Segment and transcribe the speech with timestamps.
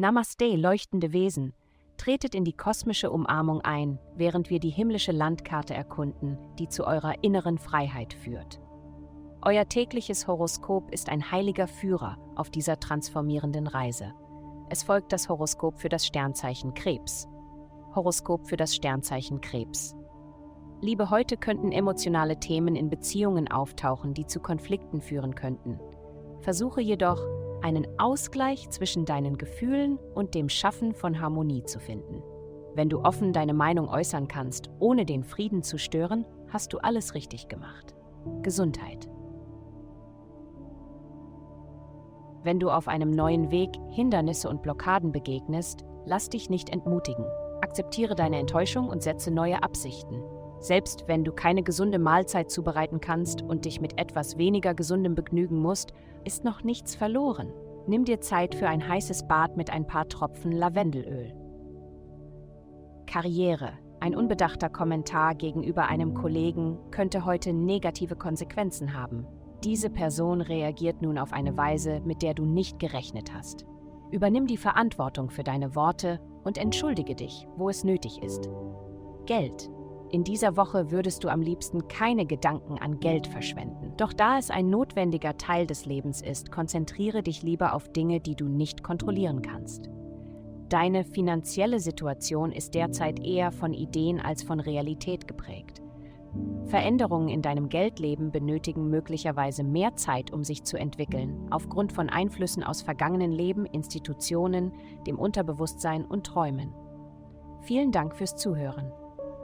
[0.00, 1.54] Namaste, leuchtende Wesen.
[1.96, 7.24] Tretet in die kosmische Umarmung ein, während wir die himmlische Landkarte erkunden, die zu eurer
[7.24, 8.60] inneren Freiheit führt.
[9.42, 14.12] Euer tägliches Horoskop ist ein heiliger Führer auf dieser transformierenden Reise.
[14.68, 17.26] Es folgt das Horoskop für das Sternzeichen Krebs.
[17.92, 19.96] Horoskop für das Sternzeichen Krebs.
[20.80, 25.80] Liebe, heute könnten emotionale Themen in Beziehungen auftauchen, die zu Konflikten führen könnten.
[26.40, 27.20] Versuche jedoch,
[27.62, 32.22] einen Ausgleich zwischen deinen Gefühlen und dem Schaffen von Harmonie zu finden.
[32.74, 37.14] Wenn du offen deine Meinung äußern kannst, ohne den Frieden zu stören, hast du alles
[37.14, 37.94] richtig gemacht.
[38.42, 39.08] Gesundheit.
[42.44, 47.24] Wenn du auf einem neuen Weg Hindernisse und Blockaden begegnest, lass dich nicht entmutigen.
[47.60, 50.22] Akzeptiere deine Enttäuschung und setze neue Absichten.
[50.60, 55.58] Selbst wenn du keine gesunde Mahlzeit zubereiten kannst und dich mit etwas weniger gesundem begnügen
[55.58, 55.92] musst,
[56.24, 57.52] ist noch nichts verloren.
[57.86, 61.32] Nimm dir Zeit für ein heißes Bad mit ein paar Tropfen Lavendelöl.
[63.06, 63.72] Karriere.
[64.00, 69.26] Ein unbedachter Kommentar gegenüber einem Kollegen könnte heute negative Konsequenzen haben.
[69.64, 73.64] Diese Person reagiert nun auf eine Weise, mit der du nicht gerechnet hast.
[74.10, 78.48] Übernimm die Verantwortung für deine Worte und entschuldige dich, wo es nötig ist.
[79.26, 79.68] Geld.
[80.10, 83.92] In dieser Woche würdest du am liebsten keine Gedanken an Geld verschwenden.
[83.98, 88.34] Doch da es ein notwendiger Teil des Lebens ist, konzentriere dich lieber auf Dinge, die
[88.34, 89.90] du nicht kontrollieren kannst.
[90.70, 95.82] Deine finanzielle Situation ist derzeit eher von Ideen als von Realität geprägt.
[96.66, 102.62] Veränderungen in deinem Geldleben benötigen möglicherweise mehr Zeit, um sich zu entwickeln, aufgrund von Einflüssen
[102.62, 104.72] aus vergangenen Leben, Institutionen,
[105.06, 106.74] dem Unterbewusstsein und Träumen.
[107.62, 108.92] Vielen Dank fürs Zuhören.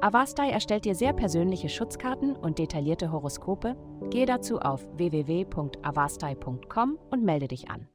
[0.00, 3.74] Avastai erstellt dir sehr persönliche Schutzkarten und detaillierte Horoskope.
[4.10, 7.88] Gehe dazu auf www.avastai.com und melde dich an.